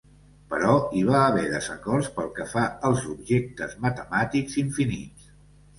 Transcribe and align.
Però 0.53 0.71
hi 0.99 1.03
va 1.09 1.19
haver 1.25 1.43
desacords 1.51 2.09
pel 2.17 2.33
que 2.39 2.49
fa 2.57 2.65
als 2.91 3.07
objectes 3.13 3.79
matemàtics 3.87 4.63
infinits. 4.65 5.35